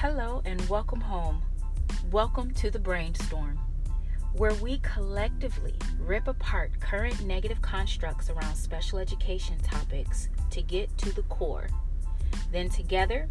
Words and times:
Hello 0.00 0.42
and 0.44 0.60
welcome 0.68 1.00
home. 1.00 1.40
Welcome 2.10 2.52
to 2.56 2.70
the 2.70 2.78
brainstorm, 2.78 3.58
where 4.34 4.52
we 4.52 4.78
collectively 4.80 5.74
rip 5.98 6.28
apart 6.28 6.78
current 6.80 7.24
negative 7.24 7.62
constructs 7.62 8.28
around 8.28 8.56
special 8.56 8.98
education 8.98 9.58
topics 9.60 10.28
to 10.50 10.60
get 10.60 10.94
to 10.98 11.14
the 11.14 11.22
core. 11.22 11.70
Then 12.52 12.68
together, 12.68 13.26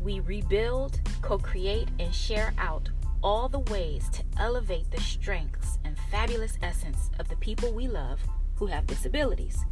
we 0.00 0.20
rebuild, 0.20 0.98
co 1.20 1.36
create, 1.36 1.88
and 1.98 2.14
share 2.14 2.54
out 2.56 2.88
all 3.22 3.50
the 3.50 3.70
ways 3.70 4.08
to 4.14 4.24
elevate 4.38 4.90
the 4.90 5.02
strengths 5.02 5.78
and 5.84 5.94
fabulous 6.10 6.56
essence 6.62 7.10
of 7.18 7.28
the 7.28 7.36
people 7.36 7.70
we 7.74 7.86
love 7.86 8.18
who 8.54 8.64
have 8.64 8.86
disabilities. 8.86 9.62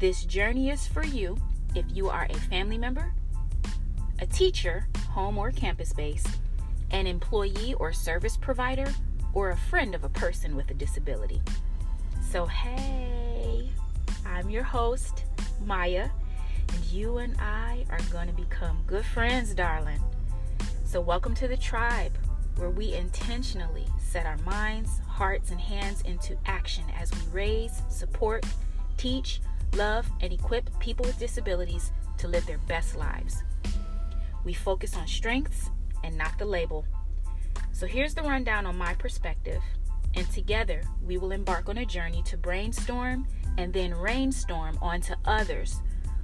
This 0.00 0.24
journey 0.24 0.70
is 0.70 0.88
for 0.88 1.04
you 1.04 1.38
if 1.76 1.84
you 1.88 2.08
are 2.08 2.26
a 2.28 2.34
family 2.34 2.78
member, 2.78 3.14
a 4.22 4.26
teacher, 4.26 4.86
home 5.10 5.36
or 5.36 5.50
campus 5.50 5.92
based, 5.92 6.38
an 6.92 7.08
employee 7.08 7.74
or 7.80 7.92
service 7.92 8.36
provider, 8.36 8.86
or 9.34 9.50
a 9.50 9.56
friend 9.56 9.96
of 9.96 10.04
a 10.04 10.08
person 10.10 10.54
with 10.54 10.70
a 10.70 10.74
disability. 10.74 11.42
So, 12.30 12.46
hey, 12.46 13.68
I'm 14.24 14.48
your 14.48 14.62
host, 14.62 15.24
Maya, 15.64 16.08
and 16.72 16.84
you 16.84 17.18
and 17.18 17.36
I 17.40 17.84
are 17.90 17.98
going 18.12 18.28
to 18.28 18.32
become 18.32 18.84
good 18.86 19.04
friends, 19.04 19.56
darling. 19.56 20.00
So, 20.84 21.00
welcome 21.00 21.34
to 21.34 21.48
the 21.48 21.56
tribe 21.56 22.16
where 22.54 22.70
we 22.70 22.94
intentionally 22.94 23.88
set 23.98 24.24
our 24.24 24.38
minds, 24.38 25.00
hearts, 25.08 25.50
and 25.50 25.60
hands 25.60 26.02
into 26.02 26.38
action 26.46 26.84
as 26.96 27.10
we 27.10 27.18
raise, 27.32 27.82
support, 27.88 28.46
teach, 28.98 29.40
love, 29.74 30.08
and 30.20 30.32
equip 30.32 30.78
people 30.78 31.04
with 31.06 31.18
disabilities 31.18 31.90
to 32.18 32.28
live 32.28 32.46
their 32.46 32.58
best 32.68 32.94
lives. 32.94 33.42
We 34.44 34.54
focus 34.54 34.96
on 34.96 35.06
strengths 35.06 35.70
and 36.04 36.16
not 36.16 36.38
the 36.38 36.44
label. 36.44 36.84
So 37.72 37.86
here's 37.86 38.14
the 38.14 38.22
rundown 38.22 38.66
on 38.66 38.76
my 38.76 38.94
perspective, 38.94 39.62
and 40.14 40.28
together 40.30 40.82
we 41.06 41.16
will 41.16 41.32
embark 41.32 41.68
on 41.68 41.78
a 41.78 41.86
journey 41.86 42.22
to 42.24 42.36
brainstorm 42.36 43.26
and 43.58 43.72
then 43.72 43.94
rainstorm 43.94 44.78
onto 44.80 45.14
others 45.24 45.80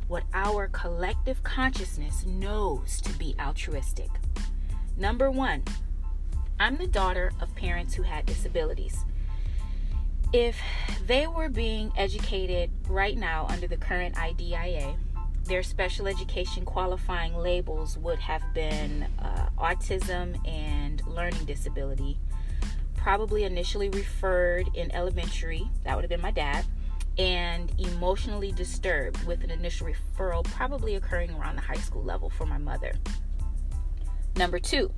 what 0.09 0.25
our 0.33 0.69
collective 0.69 1.43
consciousness 1.43 2.25
knows 2.27 3.01
to 3.03 3.13
be 3.19 3.35
altruistic. 3.41 4.09
Number 4.97 5.31
one, 5.31 5.63
I'm 6.59 6.77
the 6.77 6.87
daughter 6.87 7.31
of 7.41 7.55
parents 7.55 7.95
who 7.95 8.03
had 8.03 8.27
disabilities. 8.27 9.05
If 10.33 10.59
they 11.07 11.27
were 11.27 11.49
being 11.49 11.93
educated 11.97 12.71
right 12.89 13.17
now 13.17 13.47
under 13.49 13.67
the 13.67 13.77
current 13.77 14.19
IDEA, 14.19 14.97
their 15.49 15.63
special 15.63 16.07
education 16.07 16.65
qualifying 16.65 17.35
labels 17.35 17.97
would 17.99 18.19
have 18.19 18.43
been 18.55 19.07
uh, 19.19 19.49
autism 19.59 20.37
and 20.47 21.03
learning 21.07 21.45
disability. 21.47 22.19
Probably 22.97 23.45
initially 23.45 23.89
referred 23.89 24.69
in 24.75 24.93
elementary, 24.93 25.69
that 25.85 25.97
would 25.97 26.03
have 26.03 26.11
been 26.11 26.21
my 26.21 26.31
dad, 26.31 26.67
and 27.17 27.73
emotionally 27.79 28.53
disturbed 28.53 29.25
with 29.25 29.43
an 29.43 29.51
initial 29.51 29.89
referral 29.89 30.45
probably 30.45 30.95
occurring 30.95 31.33
around 31.33 31.57
the 31.57 31.63
high 31.63 31.75
school 31.75 32.05
level 32.05 32.31
for 32.31 32.47
my 32.47 32.59
mother. 32.59 32.93
Number 34.37 34.59
two, 34.61 34.93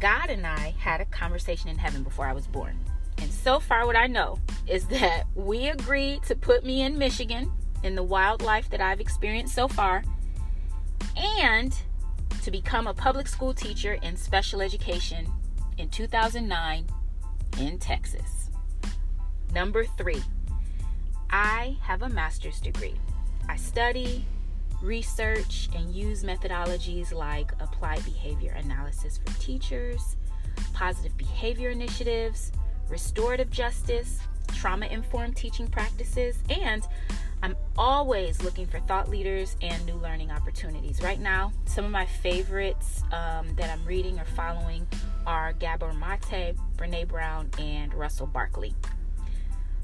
God 0.00 0.30
and 0.30 0.46
I 0.46 0.74
had 0.78 1.00
a 1.00 1.04
conversation 1.06 1.68
in 1.68 1.78
heaven 1.78 2.04
before 2.04 2.26
I 2.26 2.32
was 2.32 2.46
born. 2.46 2.78
And 3.16 3.32
so 3.32 3.58
far, 3.58 3.86
what 3.86 3.96
I 3.96 4.06
know 4.06 4.38
is 4.68 4.86
that 4.86 5.24
we 5.34 5.66
agreed 5.66 6.22
to 6.24 6.36
put 6.36 6.64
me 6.64 6.82
in 6.82 6.96
Michigan 6.98 7.50
in 7.82 7.94
the 7.94 8.02
wildlife 8.02 8.68
that 8.70 8.80
I've 8.80 9.00
experienced 9.00 9.54
so 9.54 9.68
far 9.68 10.04
and 11.16 11.74
to 12.42 12.50
become 12.50 12.86
a 12.86 12.94
public 12.94 13.28
school 13.28 13.52
teacher 13.52 13.98
in 14.02 14.16
special 14.16 14.60
education 14.60 15.26
in 15.76 15.88
2009 15.88 16.86
in 17.60 17.78
Texas. 17.78 18.50
Number 19.52 19.84
three, 19.84 20.22
I 21.30 21.76
have 21.82 22.02
a 22.02 22.08
master's 22.08 22.60
degree. 22.60 22.94
I 23.48 23.56
study, 23.56 24.24
research, 24.82 25.68
and 25.74 25.94
use 25.94 26.22
methodologies 26.24 27.12
like 27.12 27.52
applied 27.60 28.04
behavior 28.04 28.52
analysis 28.52 29.18
for 29.18 29.38
teachers, 29.40 30.16
positive 30.72 31.16
behavior 31.16 31.70
initiatives, 31.70 32.52
restorative 32.88 33.50
justice, 33.50 34.20
trauma 34.54 34.86
informed 34.86 35.36
teaching 35.36 35.66
practices, 35.66 36.38
and 36.50 36.86
I'm 37.42 37.56
always 37.76 38.42
looking 38.42 38.66
for 38.66 38.80
thought 38.80 39.08
leaders 39.08 39.56
and 39.62 39.84
new 39.86 39.94
learning 39.94 40.30
opportunities. 40.30 41.00
Right 41.02 41.20
now, 41.20 41.52
some 41.66 41.84
of 41.84 41.90
my 41.90 42.06
favorites 42.06 43.02
um, 43.12 43.54
that 43.56 43.70
I'm 43.70 43.84
reading 43.84 44.18
or 44.18 44.24
following 44.24 44.86
are 45.26 45.52
Gabor 45.52 45.92
Mate, 45.92 46.56
Brene 46.76 47.06
Brown, 47.06 47.50
and 47.58 47.94
Russell 47.94 48.26
Barkley. 48.26 48.74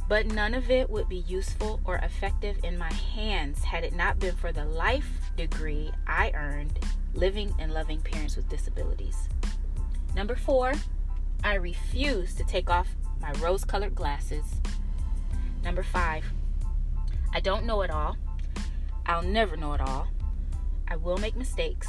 But 0.09 0.26
none 0.26 0.53
of 0.53 0.70
it 0.70 0.91
would 0.91 1.09
be 1.09 1.25
useful 1.28 1.81
or 1.84 1.97
effective 1.97 2.59
in 2.62 2.76
my 2.76 2.93
hands 2.93 3.62
had 3.64 3.84
it 3.84 3.94
not 3.94 4.19
been 4.19 4.34
for 4.34 4.53
the 4.53 4.64
life 4.64 5.09
degree 5.37 5.91
I 6.06 6.32
earned 6.34 6.78
living 7.14 7.54
and 7.59 7.72
loving 7.72 8.00
parents 8.00 8.37
with 8.37 8.48
disabilities. 8.48 9.28
Number 10.14 10.34
four, 10.34 10.75
I 11.43 11.54
refuse 11.54 12.34
to 12.34 12.44
take 12.44 12.69
off 12.69 12.88
my 13.20 13.32
rose 13.41 13.64
colored 13.64 13.94
glasses. 13.94 14.44
Number 15.62 15.82
five, 15.82 16.25
I 17.34 17.41
don't 17.41 17.67
know 17.67 17.83
it 17.83 17.91
all. 17.91 18.17
I'll 19.06 19.22
never 19.22 19.56
know 19.56 19.72
it 19.72 19.81
all. 19.81 20.06
I 20.87 20.95
will 20.95 21.19
make 21.19 21.34
mistakes. 21.34 21.89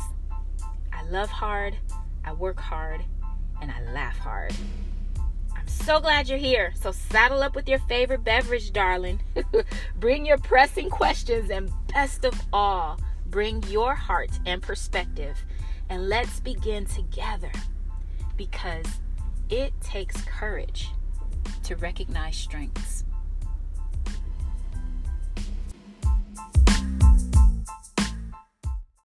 I 0.91 1.03
love 1.03 1.29
hard, 1.29 1.75
I 2.23 2.33
work 2.33 2.59
hard, 2.59 3.03
and 3.61 3.69
I 3.69 3.79
laugh 3.93 4.17
hard. 4.17 4.53
I'm 5.55 5.67
so 5.67 5.99
glad 5.99 6.27
you're 6.27 6.39
here. 6.39 6.73
So 6.75 6.91
saddle 6.91 7.43
up 7.43 7.55
with 7.55 7.69
your 7.69 7.77
favorite 7.79 8.23
beverage, 8.23 8.73
darling. 8.73 9.21
bring 9.99 10.25
your 10.25 10.39
pressing 10.39 10.89
questions, 10.89 11.51
and 11.51 11.71
best 11.93 12.25
of 12.25 12.33
all, 12.51 12.99
bring 13.27 13.61
your 13.63 13.93
heart 13.93 14.31
and 14.47 14.63
perspective. 14.63 15.37
And 15.89 16.09
let's 16.09 16.39
begin 16.39 16.85
together 16.85 17.51
because 18.35 18.87
it 19.51 19.79
takes 19.79 20.19
courage 20.23 20.89
to 21.63 21.75
recognize 21.75 22.35
strengths. 22.35 23.03